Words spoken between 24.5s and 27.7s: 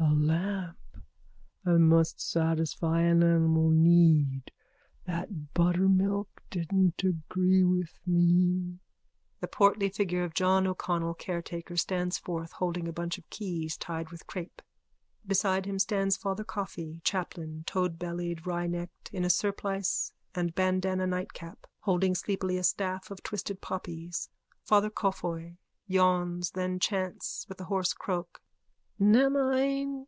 FATHER COFFEY: (Yawns, then chants with a